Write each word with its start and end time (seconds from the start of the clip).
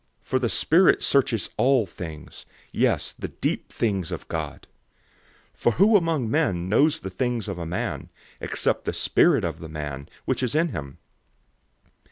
For 0.23 0.39
the 0.39 0.49
Spirit 0.49 1.03
searches 1.03 1.51
all 1.57 1.85
things, 1.85 2.47
yes, 2.71 3.13
the 3.13 3.27
deep 3.27 3.71
things 3.71 4.11
of 4.11 4.27
God. 4.29 4.65
002:011 5.53 5.57
For 5.59 5.71
who 5.73 5.95
among 5.95 6.27
men 6.27 6.67
knows 6.67 7.01
the 7.01 7.11
things 7.11 7.47
of 7.47 7.59
a 7.59 7.67
man, 7.67 8.09
except 8.39 8.85
the 8.85 8.93
spirit 8.93 9.43
of 9.43 9.59
the 9.59 9.69
man, 9.69 10.09
which 10.25 10.41
is 10.41 10.55
in 10.55 10.69
him? 10.69 10.97